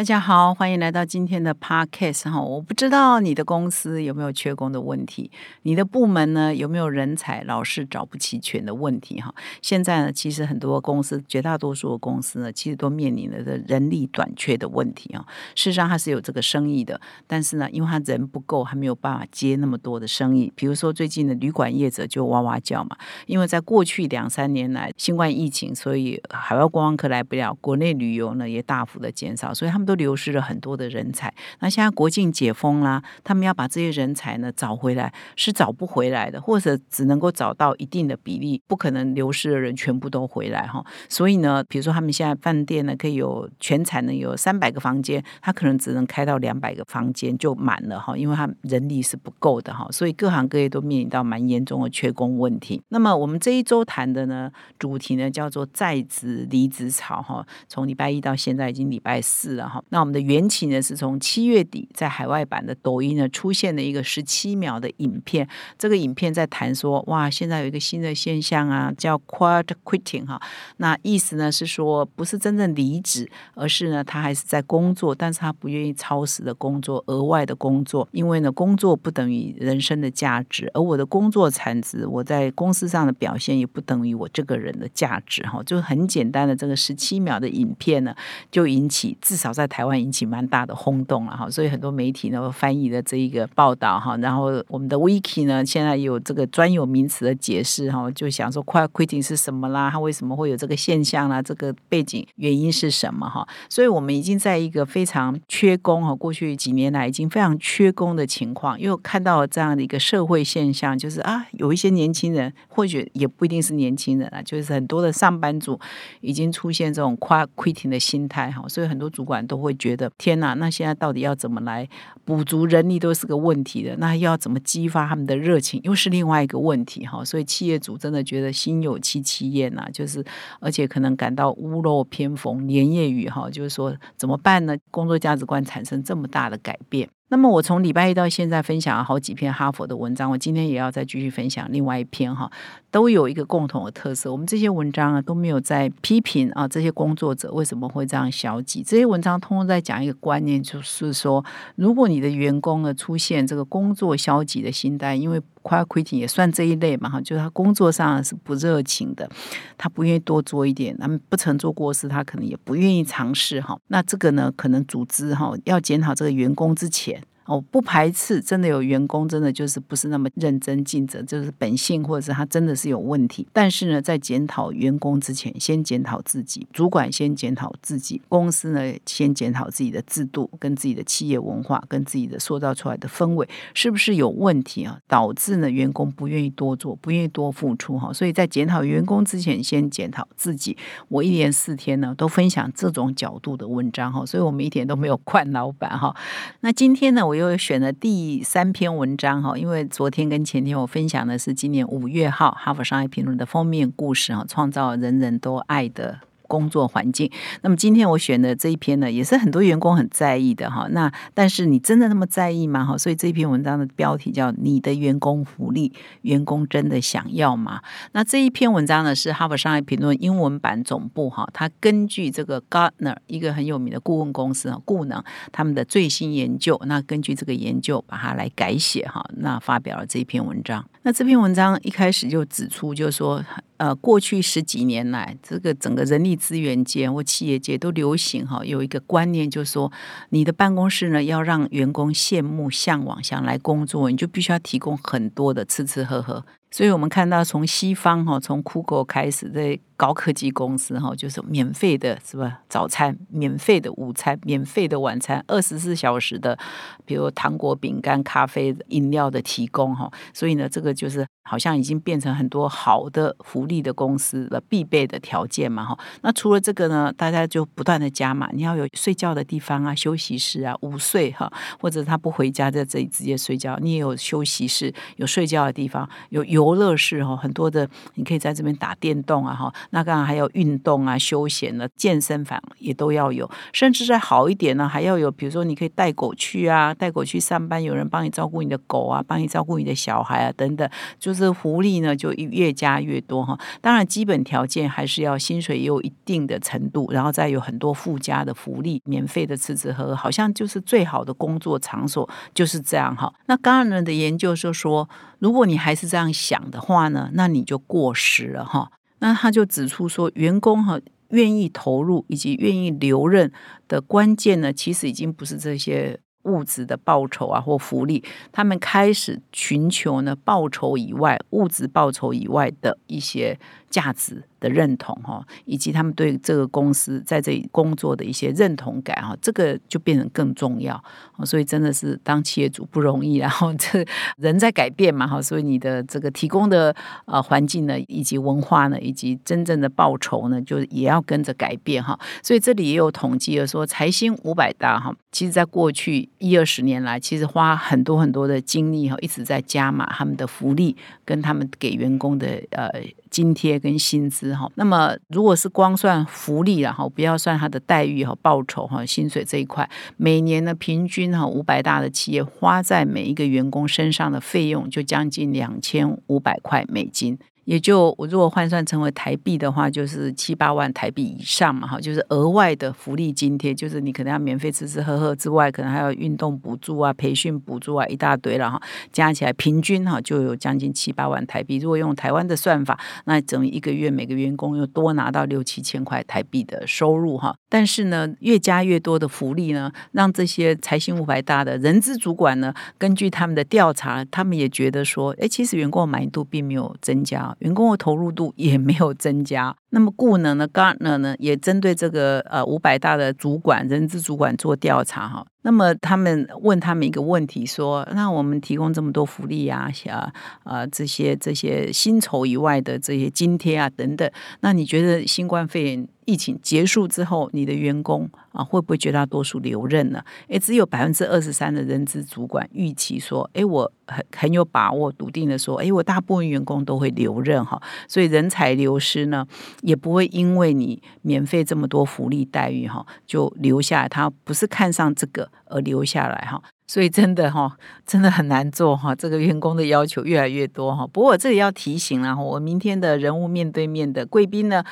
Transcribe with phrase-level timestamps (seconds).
[0.00, 2.40] 大家好，欢迎来到今天的 Podcast 哈。
[2.40, 5.30] 我不知道你的公司有没有缺工的问题，
[5.60, 9.34] 你的部门呢有没有人才老是找不齐全的问题哈。
[9.60, 15.22] 现在呢，其实很多公司，绝大多数的公司呢，其实都面临了的人力短缺的问题啊。
[15.54, 20.50] 事实上，它是有这个生意的，但是呢，因为他人不够，还没有办法接那么多的生意。
[20.56, 29.89] 比如说，最近的旅馆业者就哇哇叫嘛，因为在过去两三年来，新冠疫情，所以海外观光客来不了，国内旅游呢也大幅的减少，所以他们。
[29.90, 40.84] 都流失了很多的人才，那现在国境解封啦，他们要把这些人才呢找回来是找不回来的，或者只能够找到一定的比例，不可能流失的人全部都回来哈。
[41.08, 49.88] 所以呢，比如说他们现在饭店呢可以有全产呢有三百个房间，他可能只能开到两百个房间就满了哈，因为他人力是不够的哈。
[49.90, 52.80] 所以各行各业都面临到蛮严重的缺工问题。
[52.90, 54.48] 那么我们这一周谈的呢
[54.78, 59.82] 主题呢叫做在职离职潮哈，从礼拜一到现在已经礼拜四了哈。
[59.90, 65.48] 那我们的缘起呢，是从七月底在海外版的抖音呢出现了一个十七秒的影片。
[65.78, 70.40] 这个影片在谈说，哇，现在有一个新的现象啊，叫 quiet quitting 哈。
[70.78, 85.62] 那意思呢是说，不是真正离职，而是呢他还是在工作，但是他不愿意超时的工作，额外的工作，因为呢工作不等于人生的价值，而我的工作产值，我在公司上的表现也不等于我这个人的价值哈。
[85.64, 88.14] 就很简单的这个十七秒的影片呢，
[88.50, 103.46] 就引起至少在在台湾引起蛮大的轰动了哈，所以很多媒体呢翻译了这一个报道哈，然后我们的 Wiki 呢现在有这个专有名词的解释哈，就想说 quiet quitting 是什么啦，它为什么会有这个现象啦，这个背景原因是什么哈？
[103.68, 115.78] 所以我们已经在一个非常缺工哈，过去几年来已经非常缺工的情况，又看到了这样的一个社会现象，就是啊，有一些年轻人或许也不一定是年轻人啊，就是很多的上班族
[116.20, 119.60] 已经出现这种 quiet quitting 的心态哈，所以很多主管都。
[119.60, 121.86] 会觉得天呐，那现在到底要怎么来
[122.24, 127.22] 补足人力都是个问题的，那要怎么激发他们的热情又是另外一个问题哈。
[127.22, 130.24] 所以企业主真的觉得心有戚戚焉呐，就是
[130.60, 134.74] 而且可能感到屋漏偏逢连夜雨哈，就是说怎么办呢？
[134.90, 137.06] 工作价值观产生这么大的改变。
[137.30, 142.50] 那么我从礼拜一到现在分享了好几篇哈佛的文章，我今天也要再继续分享另外一篇哈，
[142.90, 151.44] 都有一个共同的特色，我们这些文章啊都没有在批评啊这些工作者为什么会这样消极，这些文章通通在讲一个观念，就是说
[151.76, 159.28] 如果你的员工呢出现这个工作消极的心态，因为夸亏劲也算这一类嘛哈，就是他工作上是不热情的，
[159.76, 167.22] 他不愿意多做一点，那么不曾做过事，他可能也不愿意尝试哈，那这个呢可能组织哈要检讨这个员工之前。
[167.46, 173.46] 我不排斥，真的有员工真的就是不是那么认真尽责，就是本性或者是他真的是有问题。
[173.52, 184.98] 但是呢，在检讨员工之前，先检讨自己，主管先检讨自己，公司呢先检讨自己的制度、跟自己的企业文化、跟自己的塑造出来的氛围是不是有问题啊？
[185.08, 188.12] 导致呢员工不愿意多做，不愿意多付出哈。
[188.12, 190.76] 所以在检讨员工之前，先检讨自己。
[191.08, 196.14] 我一连四天呢都分享这种角度的文章哈，所以我们一点都没有 惯老板哈。
[196.60, 197.40] 那今天呢，我。
[197.40, 206.20] 又选了第三篇文章哈，因为昨天跟前天我分享的是今年五月号《哈佛商业评论》的封面故事哈，创造人人都爱的。
[206.50, 207.30] 工作环境。
[207.62, 210.88] 那么今天我选的这一篇呢，也是很多员工很在意的哈。
[210.90, 212.84] 那但是你真的那么在意吗？
[212.84, 217.78] 哈，所以这篇文章的标题叫《你的员工福利，员工真的想要吗？》
[218.10, 225.22] 那这一篇文章呢，是哈佛商业评论英文版总部哈，它根据这个 Gartner 一个很有名的顾问公司啊，顾能
[225.52, 230.84] 他们的最新研究，那根据这个研究把它来改写哈，那发表了这一篇文章。
[231.02, 233.44] 那这篇文章一开始就指出，就是说。
[233.80, 239.90] 呃，过去十几年来，这个整个人力资源界或企业界都流行哈，有一个观念，就是说，
[240.28, 246.44] 你的办公室呢，要让员工羡慕、向往、想来工作，你就必须要提供很多的吃吃喝喝。
[246.70, 249.80] 所以我们看到，从西方哈，从酷狗开始在。
[250.00, 252.62] 高科技公司哈，就是免费的，是吧？
[252.70, 256.58] 早餐、免费的午餐、免费的晚餐，二十四小时的，
[257.04, 260.10] 比如糖果、饼干、咖啡、饮料的提供哈。
[260.32, 265.98] 所以呢，这个就是好像已经变成很多好的福利的公司的必备的条件嘛哈。
[266.22, 279.70] 那除了这个呢，大家就不断的加码，你要有睡觉的地方啊，休息室啊，午睡哈，或者他不回家在这里直接睡觉，你也有休息室，有睡觉的地方，有游乐室哈，很多的你可以在这边打电动啊哈。
[279.90, 290.88] 那当然还有运动啊、休闲的健身房也都要有，甚至再好一点呢，还要有，比如说你可以带狗去啊，带狗去上班，有人帮你照顾你的狗啊，帮你照顾你的小孩啊，等等，
[291.18, 293.58] 就是福利呢就越加越多哈。
[293.80, 303.32] 当然，基本条件还是要薪水也有一定的程度，然后再有很多附加的福利，免费的吃吃喝喝，好像就是最好的工作场所就是这样哈。
[303.46, 305.08] 那刚刚的研究就说，
[305.38, 308.90] 如果你还是这样想的话呢，那你就过时了哈。
[309.20, 313.52] 那他就指出说，员工哈愿意投入以及愿意留任
[313.86, 323.58] 的关键呢，其实已经不是这些物质的报酬啊或福利，他们开始寻求呢报酬以外、物质报酬以外的一些
[323.88, 324.42] 价值。
[324.60, 331.02] 的认同哈，以及他们对这个公司在这里工作的一些认同感哈，这个就变成更重要。
[331.46, 334.04] 所以真的是当企业主不容易，然 后这
[334.36, 336.94] 人在改变嘛哈，所以你的这个提供的
[337.24, 342.20] 呃环境呢，以及文化呢，以及真正的报酬呢，就也要跟着改变哈。
[342.42, 352.90] 所以这里也有统计了说，财新五百大哈，其实在过去一二十年来，其实花很多很多的精力哈，一直在加码他们的福利跟他们给员工的呃。
[353.30, 367.38] 津贴跟薪资哈，那么如果是光算福利然后不要算他的待遇和报酬哈，薪水这一块，每年呢平均哈五百大的企业花在每一个员工身上的费用就将近两千五百块美金。
[367.70, 378.82] 也就我如果换算成为台币的话，就是七八万台币以上嘛，哈，就是额外的福利津贴，就是你可能要免费吃吃喝喝之外，可能还有运动补助啊、培训补助啊，一大堆了哈，
[379.12, 381.76] 加起来平均哈就有将近七八万台币。
[381.76, 387.54] 如果用台湾的算法，那整一个月每个员工又多拿到六七千块台币的收入哈。
[387.68, 397.56] 但是呢，越加越多的福利呢，让这些财星五百大的人资主管呢，根据他们的调查，他们也觉得说，哎，其实员工满意度并没有增加。
[397.60, 399.74] 员工的投入度也没有增加。
[399.90, 405.46] 那么，顾能呢？Gartner 呢，也针对这个呃五百大的主管、人资主管做调查哈。
[405.62, 410.32] 那么，他们问他们一个问题，说：那我们提供这么多福利啊，啊
[410.64, 414.30] 啊这些这些薪酬以外的这些津贴啊等等，
[414.60, 420.22] 那你觉得新冠肺炎疫情结束之后，你的员工啊会不会绝大多数留任呢？
[420.48, 427.80] 诶，只有百分之二十三的人资主管预期说：诶，我很很有把握、笃定的说：诶，我大部分员工都会留任哈。
[428.08, 429.46] 所以人才流失呢？
[429.82, 434.08] 也不会因为你免费这么多福利待遇哈，就留下来。
[434.08, 436.62] 他不是看上这个而留下来哈。
[436.86, 439.14] 所以真的哈，真的很难做哈。
[439.14, 441.06] 这个员工的要求越来越多哈。
[441.06, 444.82] 不过我这里要提醒了哈，我明天的人物面对面的贵宾呢，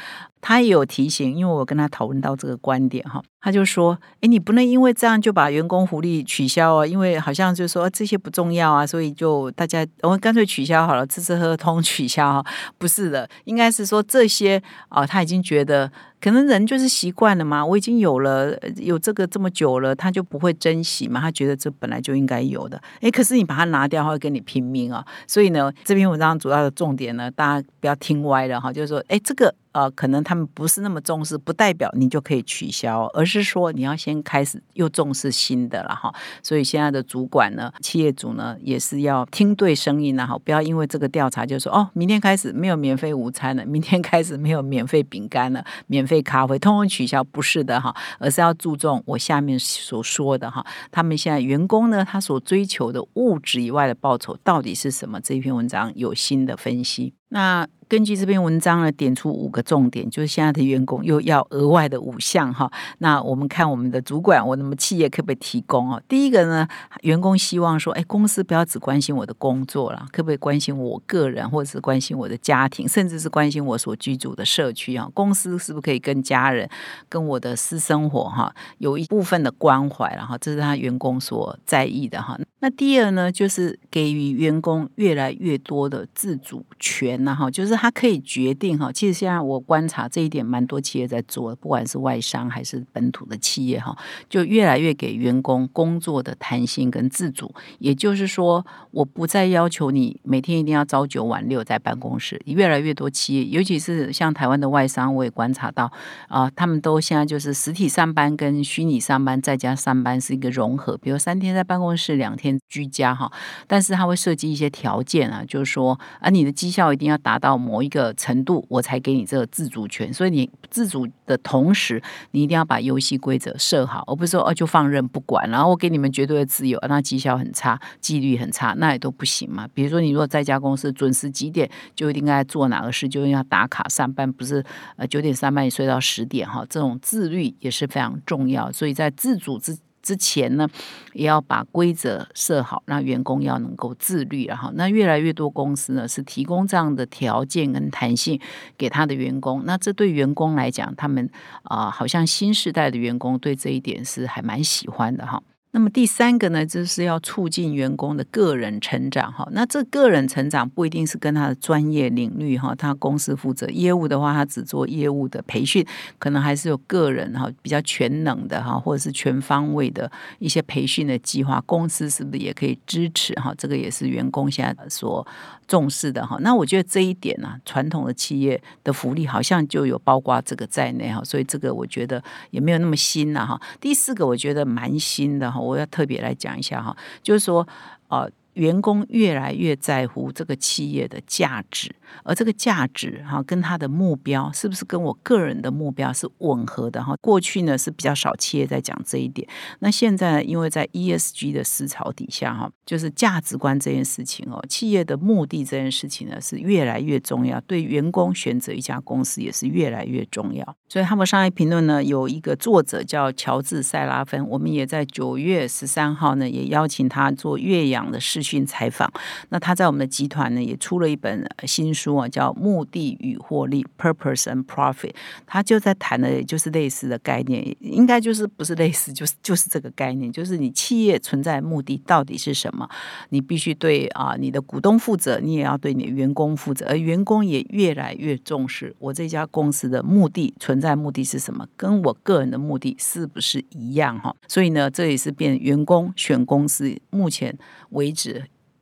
[0.41, 12.51] 他也有提醒，因为我跟他讨论到这个观点哈，他就说：“哎，你不能因为这样就把员工福利取消啊，因为好像就是说这些不重要啊，所以就大家我们干脆取消好了，吃吃喝通取消哈。
[12.79, 15.91] 不是的，应该是说这些啊，他已经觉得。”
[16.21, 22.83] 可能人就是习惯了嘛，我已经有了有这个这么久了，他就不会珍惜嘛，他觉得这本来就应该有的。
[23.01, 25.07] 哎，可是你把它拿掉，他会跟你拼命啊。
[25.29, 29.55] 所以呢，这篇文章主要的重点呢，大家不要听歪了哈，就是说，哎，这个。
[29.73, 36.13] 呃，可能他们不是那么重视，不代表你就可以取消，而是说你要先开始又重视新的了哈。
[36.43, 55.21] 所以现在的主管呢，企业主呢，也是要听对声音啊，哈，不要因为这个调查就说哦，明天开始没有免费午餐了，明天开始没有免费饼干了，免费咖啡，通通取消，不是的哈，而是要注重我下面所说的哈，他们现在员工呢，他所追求的物质以外的报酬到底是什么？
[55.21, 57.18] 这一篇文章有新的分析。
[57.31, 62.71] 那根据这篇文章呢，点出五个重点，就是现在的员工又要额外的五项哈。
[62.99, 66.03] 那我们看我们的主管，我们企业可不可以提供哦？
[66.07, 66.69] 第一个呢，
[67.01, 75.09] 员工希望说，哎，公司不要只关心我的工作了，可不可以关心我个人，或者是关心我的家庭，甚至是关心我所居住的社区啊？
[75.15, 76.69] 公司是不是可以跟家人、
[77.09, 82.39] 跟我的私生活哈，有一部分的关怀然后这是他员工所在意的哈。
[82.61, 88.91] 那第二呢，就是给予员工越来越多的自主权呐哈，就是他可以决定哈。
[88.93, 93.97] 其实现在我观察这一点，蛮多企业在做，不管是外商还是本土的企业哈，
[94.29, 97.55] 就越来越给员工工作的弹性跟自主。
[97.79, 102.41] 也就是说，我不再要求你每天一定要朝九晚六在办公室。
[102.45, 105.91] 越来越多企业，尤其是像台湾的外商，我也观察到
[106.29, 112.59] 啊，他们都现在就是实体上班跟虚拟上班在家上班是一个融合，比如三天在办公室，两天。
[112.69, 113.33] 居家哈，
[113.67, 120.13] 但是他会设计一些条件啊，就是说啊，你的绩效一定要达到某一个程度，我才给你这个自主权。
[120.13, 129.67] 所以你自主的同时，你一定要把游戏规则设好，而不是说哦就放任不管，然后我给你们绝对的自由，那绩效很差，纪律很差，那也都不行嘛。
[129.75, 134.65] 比如说你如果在家公司准时几点就应该做哪个事，就要打卡上班，不是
[134.97, 138.71] 呃九点上班你睡到十点哈，这种自律也是非常重要。
[138.71, 139.77] 所以在自主之。
[140.03, 140.69] 之前呢，
[141.13, 144.47] 也要把规则设好，让员工要能够自律。
[144.47, 148.41] 然后，那越来越多公司呢是提供这样的条件跟弹性
[148.77, 149.63] 给他的员工。
[149.65, 151.29] 那这对员工来讲，他们
[151.63, 155.43] 啊，好像新时代的员工对这一点是还蛮喜欢的哈。
[155.71, 159.47] 那么第三个呢，就是要促进员工的个人成长哈。
[159.53, 165.87] 那这个人成长不一定是跟他的专业领域哈，他公司负责业务的话，他只做业务的培训，
[166.19, 173.55] 可能还是有个人哈比较全能的哈，或者是全方位的一些培训的计划，公司是不是也可以支持哈？
[173.59, 175.25] 这个也是员工现在所
[175.67, 176.39] 重视的哈。
[176.41, 183.61] 那我觉得这一点呢，传统的企业的福利好像就有包括这个在内哈，所以这个我觉得也没有那么新了哈。
[183.79, 185.58] 第四个我觉得蛮新的哈。
[185.61, 187.67] 我要特别来讲一下哈，就是说，
[188.09, 191.95] 呃，员工越来越在乎这个企业的价值。
[192.25, 197.15] 而这个价值哈，跟他的目标是不是跟我个人的目标是吻合的哈？
[197.21, 199.47] 过去呢是比较少企业在讲这一点，
[199.81, 210.77] 那现在呢因为在 ESG 的思潮底下哈，就是价值观这件事情哦，企业的目的这件事情呢是越来越重要，对员工选择一家公司也是越来越重要。
[210.89, 219.13] 所以他们商业评论呢有一个作者叫乔治塞拉芬，我们也在九月十三号呢也邀请他做岳阳的视讯采访。
[219.51, 221.93] 那他在我们的集团呢也出了一本新。
[221.99, 225.13] 书啊，叫《目的与获利》（Purpose and Profit），
[225.47, 232.89] 他就在谈的，就是类似的概念，应该就是不是类似， 就是就是这个概念，就是你企业存在目的到底是什么？
[233.31, 244.17] 你必须对啊你的股东负责，你也要对你的员工负责，而员工也越来越重视我这家公司的目的存在目的是什么，跟我个人的目的是不是一样？
[244.21, 247.59] 哈，所以呢，这也是变员工选公司目前
[247.91, 248.38] 为止。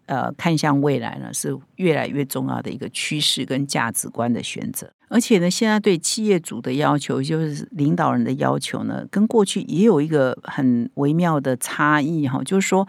[0.06, 4.90] 呃，看向未来呢，是越来越重要的一个趋势跟价值观的选择。
[5.08, 12.42] 而且呢，现在对企业主的要求，就是领导人的要求呢，跟过去也有一个很微妙的差异哈。
[12.44, 12.86] 就是说，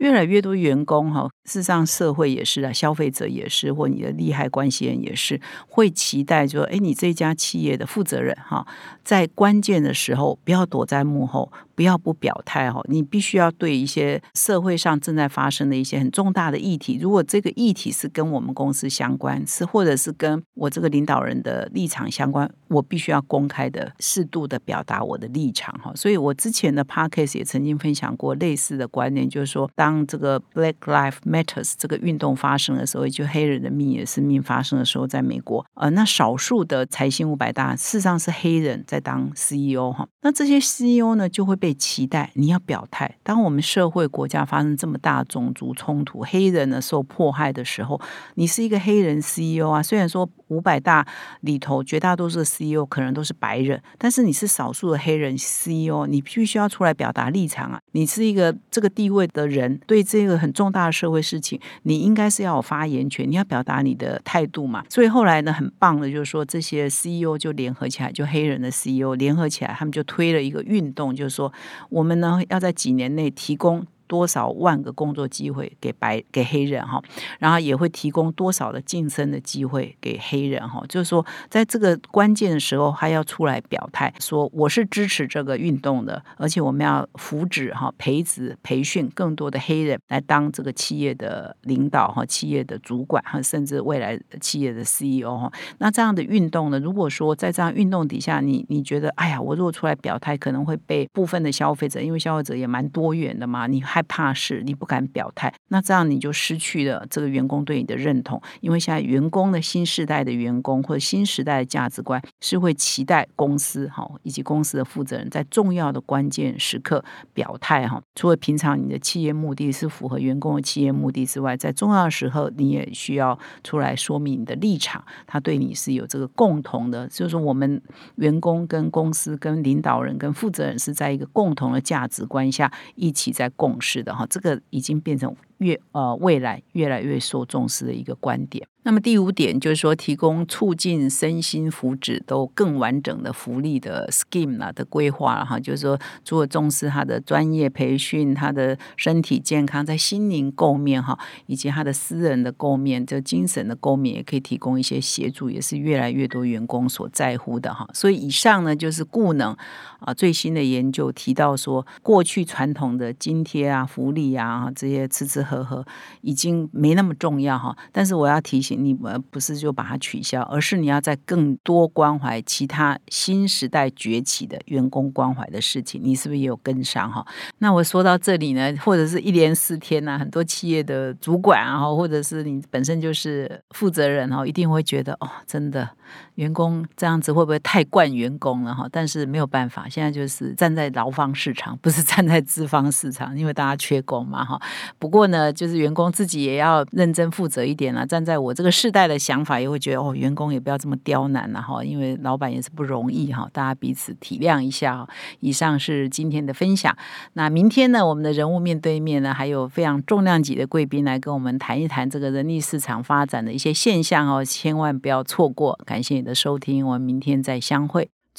[0.00, 8.66] 越来越多员工哈，事实上社会也是啊，消费者也是，或你的利害关系人也是，会期待说，哎，你这家企业的负责人哈，
[9.02, 21.70] 在关键的时候不要躲在幕后，不要不表态哈，你必须要对一些社会上正在发生的一些很重大的议题，如果这个议题是跟我们公司相关，是或者是跟我这个领导人的。
[21.72, 25.90] 立场相关，我必须要公开的、适度的表达我的立场哈。
[25.94, 40.06] 所以我之前的 podcast 也曾经分享过类似的观念，就是说，当当这个 Black Lives Matters 这个运动发生的时候，就黑人的命也是命发生的时候，在美国，呃，那少数的财新五百大事实上是黑人在当 CEO 哈。
[40.22, 43.16] 那这些 CEO 呢，就会被期待你要表态。
[43.24, 48.00] 当我们社会国家发生这么大种族冲突，黑人呢受迫害的时候，
[48.36, 49.82] 你是一个黑人 CEO 啊。
[49.82, 51.06] 虽然说五百大
[51.40, 57.80] 里头绝大多数的 CEO 可能都是白人，但是你是少数的黑人 CEO，你必须要出来表达立场啊！
[57.92, 64.84] 你是一个这个地位的人，对这个很重大的社会事情，你应该是要有发言权，你要表达你的态度嘛。
[64.88, 71.52] 所以后来呢，很棒的就是说，这些 CEO 就联合起来，就黑人的 CEO 联合起来，他们就推了一个运动，就是说，
[71.88, 73.86] 我们呢要在几年内提供。
[74.10, 77.00] 多少万个工作机会给白给黑人哈，
[77.38, 95.52] 然后也会提供多少的晋升的机会给黑人哈，就是说在这个关键的时候，还要出来表态，说我是支持这个运动的，而且我们要扶植哈培植培训更多的黑人来当这个企业的领导哈，企业的主管哈，甚至未来企业的 CEO 哈。
[95.78, 103.99] 那这样的运动呢，如果说在这样运动底下，你你觉得哎呀，我如果出来表态，可能会被部分的消费者，因为消费者也蛮多元的嘛，你还。
[104.00, 108.40] 害怕事，你不敢表态，那这样你就失去了这个员工对你的认同。
[108.62, 117.04] 因为现在员工的新时代的员工或者新时代的价值观是会期待公司哈以及公司的负责人在重要的关键时刻
[117.34, 118.00] 表态哈。
[118.14, 125.04] 除了平常你的企业目的是符合员工的企业目的之外，在重要的时候你也需要出来说明你的立场。
[125.26, 127.82] 他对你是有这个共同的，就是我们
[128.14, 133.89] 员工跟公司跟领导人跟负责人是在一个共同的价值观下一起在共识。
[133.90, 138.66] 是的哈，这个已经变成越呃未来越来越受重视的一个观点。
[138.82, 157.86] 那么第五点就是说，提供促进身心福祉都更完整的福利的 scheme 啦的规划了哈，就是说，除了重视他的专业培训、他的身体健康，在心灵构面哈，以及他的私人的构面，这精神的构面，也可以提供一些协助，也是越来越多员工所在乎的哈。
[157.92, 159.54] 所以以上呢，就是固能
[159.98, 165.84] 啊最新的研究提到说，过去传统的津贴啊、福利啊这些吃吃呵呵
[166.22, 167.76] 已经没那么重要哈。
[167.92, 168.80] 但是我要提醒。
[168.80, 177.26] 你们不是就把它取消，而是你要在更多关怀其他新时代崛起的员工关怀的事情，你是不是也有跟上哈？
[177.58, 185.90] 那我说到这里呢，或者是一连四天呢，很多企业的主管啊，或者是你本身就是负责人哈，一定会觉得哦，真的。
[186.34, 188.88] 员工这样子会不会太惯员工了哈？
[188.90, 194.60] 但是没有办法，现在就是站在劳方市场，不是站在资方市场，因为大家缺工嘛哈。
[194.98, 198.06] 不过呢，呃就是员工自己也要认真负责一点了。
[198.06, 205.06] 站在我这个世代的想法，也会觉得哦，员工也不要这么刁难了哈，因为老板也是不容易哈，大家彼此体谅一下。
[205.40, 206.94] 以上是今天的分享。
[207.32, 215.78] 那明天呢，我们的人物面对面呢，还有非常重量级的贵宾来跟我们谈一谈这个人力市场发展的一些现象哦，千万不要错过。
[215.86, 218.10] 感谢你的收听，我们明天再相会。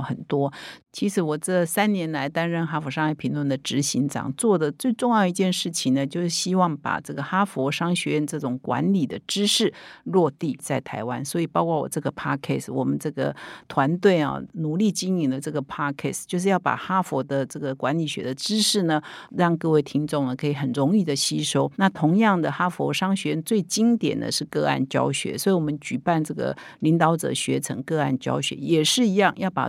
[0.00, 0.52] 很多，
[0.92, 9.72] 其实我这三年来担任哈佛商业评论的执行长，做的最重要一件事情呢，就是希望把这个哈佛商学院这种管理的知识
[10.04, 11.24] 落地在台湾。
[11.24, 13.34] 所以，包括我这个 podcast，我们这个
[13.68, 21.70] 团队啊，努力经营的这个 podcast，就是要把哈佛的这个管理学的知识呢，让各位听众呢可以很容易的吸收。
[21.76, 29.68] 那同样的，哈佛商学院最经典的是个案教学，所以我们举办这个领导者学成个案教学，也是一样，要把